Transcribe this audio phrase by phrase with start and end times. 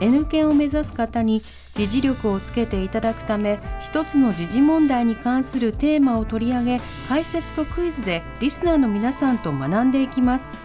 [0.00, 10.56] N 検を目指す方に時事力をつけていただくため一つの時事問題に関するテーマを取り上げ解説とクイズでリスナーの皆さんと学んでいきます。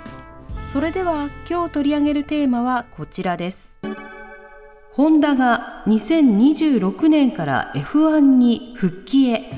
[0.72, 3.80] それでは今日取り上げるテーマはこちらです。
[4.94, 9.52] ホンダが2026年から F1 に復帰へ。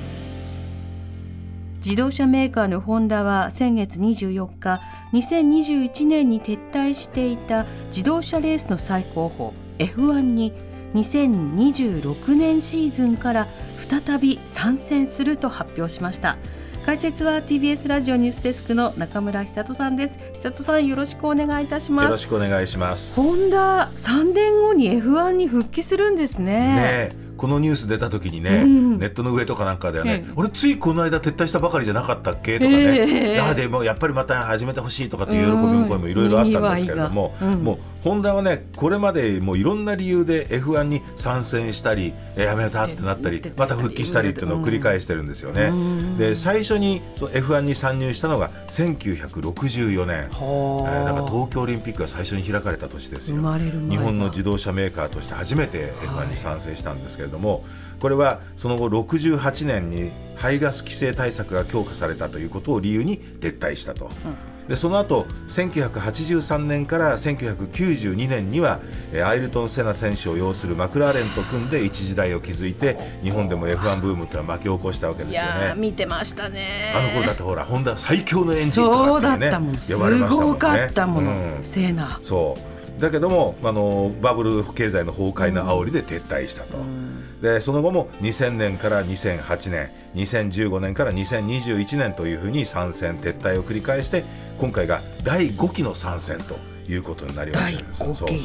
[1.77, 4.81] 自動車メーカーのホンダは先月24日
[5.13, 9.64] 2021年に撤退していた自動車レースの最高峰。
[9.79, 10.53] F1 に
[10.93, 16.37] 2026年シーズンから再び参戦すると発表しました。
[16.85, 20.19] 解説は TBS ラジオニュースデスクの中村久人さんです。
[20.33, 22.05] 久人さんよろしくお願いいたします。
[22.05, 23.15] よろしくお願いします。
[23.15, 27.09] ホンダ3年後に F1 に復帰するんですね。
[27.09, 32.59] ねこのニュース出た時にね、うん、ネットの上とかなんかではね、ええ、俺ついこの間撤退したばかりじゃなかったっけ？
[32.59, 45.71] とかね、えー、でもやっぱりまた始めてほしいとかっていう喜びの声もいろいろあったんですけれども、うん、もうホンダはねこれまでもういろんな理由で F1 に参戦したりやめたってなったりまた復帰したりっていうのを繰り返してるんですよね。
[46.19, 53.37] で最初にその F1 に参入したのが1964年、えー、だから東京オリンピックが最初に開かれた年ですよ。
[53.37, 57.61] 日本の自動車メーカーとして初めて F1 に参戦したんですけれども、はい、
[58.01, 64.11] これはその後68年に排ガス規制対策が強化されたということを理由に撤退したと。
[64.25, 68.79] うんでその後1983年から1992年には
[69.25, 75.73] アイルトン・セナ選手を擁するマクラーレンと組んで一時代を築いて日本でも F1 ブームってのは巻き起こしたわけですよね。
[75.77, 76.93] 見てましたね。
[76.95, 80.29] あの頃だってほらホンダ最強のエンジンとかってね呼ばれましたもんね。
[80.29, 82.19] すごかったもの、うん、セナ。
[82.23, 86.77] そうだけどもあのバブル経済の崩壊の煽りで撤退したと。
[86.77, 87.41] うん。
[87.41, 94.23] でその後も2000年から2008年2015年から2021年というふうに参戦撤退を繰り返して
[94.59, 96.55] 今回が第5期の参戦と
[96.87, 97.97] いうことになります。
[97.97, 98.37] そうそうそう、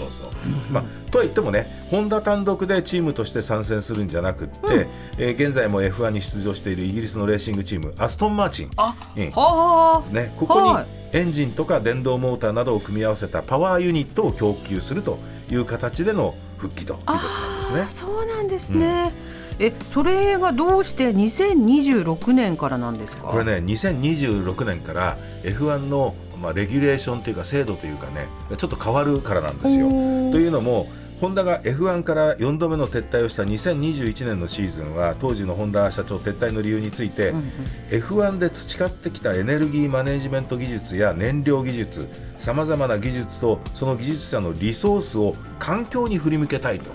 [0.72, 4.72] まあ、とは言ってもねホンダ単独でチームとして参戦するんじゃなくて、うん、
[5.18, 8.70] えー、現在も F1 に出場しているイギリスのレーシングチームアストン・マーチン。
[8.76, 15.18] あ、うん、はね、ここにエンジンとか電動モーターなどを組み合わせたパワーユニットを供給すると
[15.50, 17.88] いう形での復帰ということなんですね。
[17.88, 19.12] そうなんですね、
[19.58, 23.28] うん、えそれがどうして2026年からなんですか？
[23.28, 28.26] これね2026年から F1 のまあ、レギュレーションというか制度というかね
[28.56, 29.90] ちょっと変わるからなんですよ。
[29.90, 30.86] というのも
[31.20, 37.44] ホンダが F1 から4度目の撤退をした2021年のシーズンは当時のホンダ社長撤退の理由について、うんうん、
[37.90, 42.08] F1 で培ってきたエネルギーマネジメント技術や燃料技術
[42.38, 46.88] さまざまな技術とその技術者のリソースを環境に振り向けたいと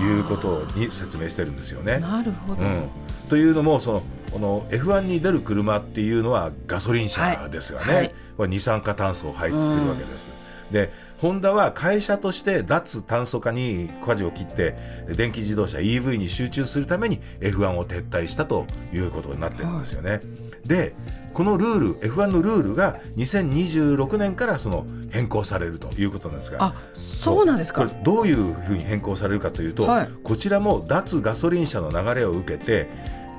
[0.00, 1.98] いうことに説明してるんですよね。
[1.98, 2.88] なるほど、うん、
[3.28, 10.30] というのもそのこの F1 に出る車っていうのはガソリン車ですよね、はいはい、これ二酸化炭素を排出するわけです。
[10.68, 10.92] うん、で
[11.22, 14.74] ホンダは会社として脱炭素化に舵を切って
[15.16, 20.10] 電気自動車 EV に集中するために F1 を撤退したということになってるんですよね。
[20.10, 20.20] はい、
[20.66, 20.92] で
[21.32, 27.86] このルール F1 のルールが2026年からその変更されるということなんですがあそうなんですか？
[27.86, 32.88] これどういうふうに変更されるかというと、はい、こちらも脱ガソリン車の流れを受けて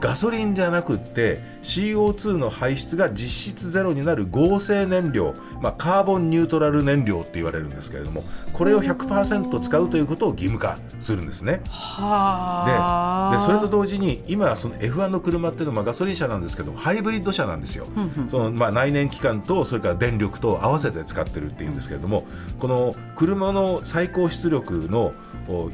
[0.04, 11.62] ガソリンじゃなくって CO2 の排出が実質ゼロになる合成燃料、まあ、カーボンニュートラル燃料って言われるんですけれどもこれを100%使うということを義務化するんですね。
[11.70, 17.88] はででそれと同時に今その F1 の車っていうのはまあガソリン車なんですけどハイブリッド車なんですよ。
[18.30, 22.28] そのまあ内燃機関とそれから電力と合わせて使ってるっていうんですけれども
[22.60, 25.14] この車の最高出力の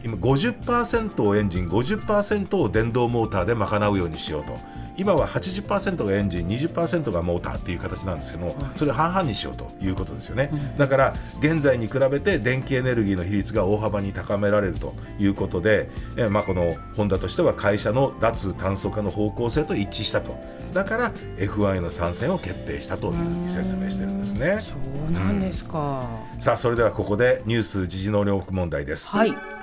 [0.03, 4.57] 今50%をエンジン50%を電動モーターで賄うようにしようと。
[4.97, 20.37] 今は80%がエンジン20%がモーターっていう形なんですけども、それを半々にしようということですよね、だから現在に比べて電気エネルギーの比率が大幅に高められるということで、えまあ、このホンダとしては会社の脱炭素化の方向性と一致したと。
[20.73, 24.59] だから F1 への参戦を決定したというふうに説明してるんですね。
[24.61, 24.75] そ
[25.09, 29.07] うなんですか、うん、さあそれではここでニュース時事能力問題です。
[29.07, 29.58] はい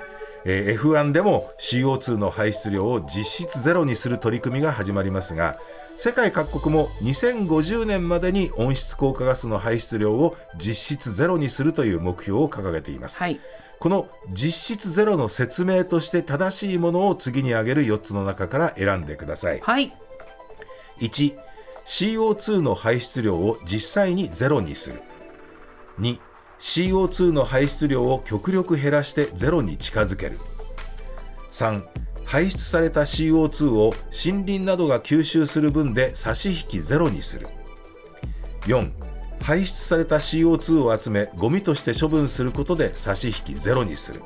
[0.49, 5.59] えー、F1 でも CO2 の排出量を実質ゼロにする取り組みが始まりますが
[5.97, 13.41] 世界各国も2050年までに温室効果ガスの排出量を実質ゼロにするという目標を掲げています、はい、
[13.79, 19.59] この実質ゼロの説明として正しいものを次に挙げる4つの中から選んでください。
[19.59, 19.93] はい。
[20.99, 21.35] 1
[21.85, 25.01] CO2 の排出量を実際にゼロにする
[25.99, 26.19] 2
[26.59, 30.39] CO2 の排出量を極力減らしてゼロに近づける。
[31.51, 31.83] 3
[32.25, 37.47] 排出された CO2 を森林などが吸収する分で差し引きゼロにする。
[38.63, 38.91] 4
[39.41, 44.21] 排出された CO2 を集めゴミとして処分することで差し引きゼロにする。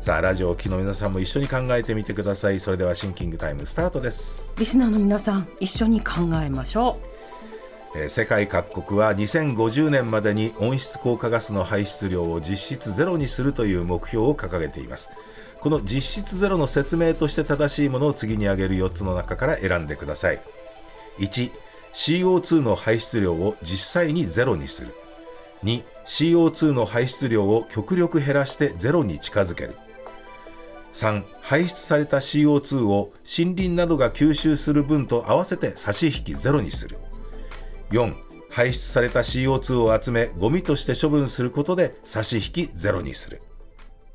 [0.00, 2.60] さあラジオをお聞きの皆さんも一緒に考えてみてください。
[2.60, 4.52] それではシンキングタイムスタートです。
[4.58, 7.13] リスナーの皆さん、一緒に考えましょえー
[8.08, 15.12] 世界各国は2050年までに温室効果ガスの排出量を実質ゼロにするという目標を掲げています。
[15.60, 20.40] この実質ゼロの説明として正しいものを次に挙げる4つの中から選んでください。
[21.18, 24.94] 1CO2 の排出量を実際にゼロにする。
[25.62, 29.76] 2CO2 の排出量を極力減らしてゼロに近づける。
[30.94, 36.98] 3排出された CO2 を森林などが吸収する分と合わせて差し引きゼロにする。
[37.94, 38.14] 4
[38.50, 43.40] 排出された CO2 を集めゴミとして処分することで差し引きゼロにする。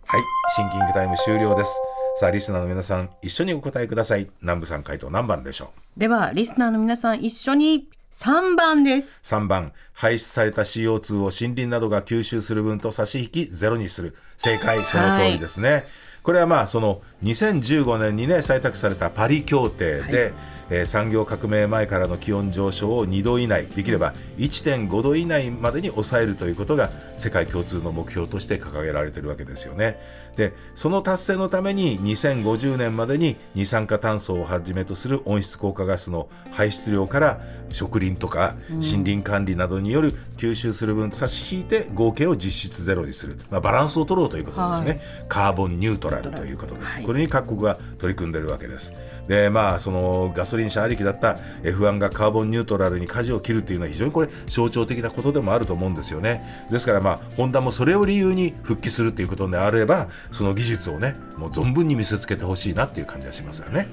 [0.05, 0.21] はい
[0.55, 1.71] シンキングタイム終了です。
[2.19, 4.29] さあリスナーの皆さん一緒にお答えください。
[4.41, 5.99] 南部さん回答何番でしょう？
[5.99, 9.21] では、リスナーの皆さん、一緒に3番です。
[9.23, 9.71] う3番。
[9.93, 14.15] 排出された CO2 を森林などが吸収する分と差し引きゼロにする。
[14.37, 15.85] 正解その通りですね、
[16.23, 20.33] これはまあその2015年にね採択されたパリ協定で、
[20.69, 29.99] えー産業革命前からの気温上昇を2度以内できれば1.5度以内までに抑えるということが世界共通の目標として掲げられているわけですよね。
[30.35, 37.41] でその達成のために2050年までに二酸化炭素をはじめとする温室効果ガスの排出量から
[37.71, 45.25] 植林とか森林管理などによる吸収する分差し引いて合計を実質ゼロにする、まあ、バランスを取ろうということですね、はい。
[45.27, 47.03] カーボンニュートラルということです、はい。
[47.03, 48.93] これに各国が取り組んでいるわけです
[49.29, 56.67] でまあそのガソリン車ありきだった F1 がカーボンニュートラルに舵を切るというのは非常にこれ象徴的なことでもあると思うんですよね。
[56.71, 63.87] ですからまあホンダもそれを理由に復帰するということであればその技術をねもう存分に見せつけてほしいなっていう感じがしますよね。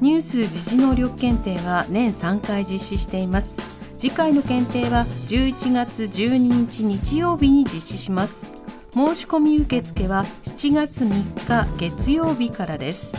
[0.03, 3.66] ニュース時事能力検定は年3回実施しています。
[3.99, 8.51] 次回の検定は11月12日日曜日に実施します。
[8.93, 13.13] 申し込み受付は7月3日月曜日からです。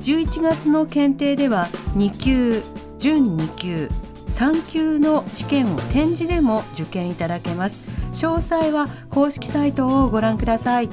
[0.00, 1.66] 11月の検定では
[1.96, 2.62] 2級、
[2.98, 3.88] 準2級、
[4.28, 7.96] 3級の試験を展示でも受験いただけます。
[8.16, 10.88] 詳細は公式サイトをご覧ください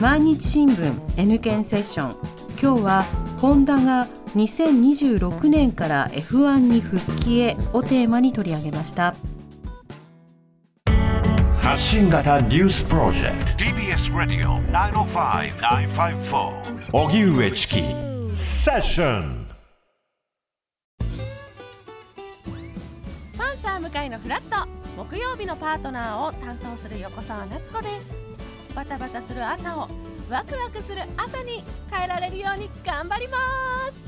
[0.00, 2.16] 毎日新聞 N 検セッション
[2.60, 3.02] 今日は
[3.38, 9.14] ホンダが2026年から F1 に復帰へをテーマに取り上げました。
[11.60, 13.64] 発信型ニュースプロジェクト。
[13.64, 17.82] TBS ラディオ905-954おぎゅうえちき
[18.32, 19.46] セッション
[23.36, 24.68] パンサー向かいのフラット。
[24.96, 28.12] 木曜日のパートナーを担当する横澤夏子です。
[28.74, 29.88] バタバタする朝を
[30.30, 33.38] ワクワクする朝に変えられるように頑張りま
[33.90, 34.07] す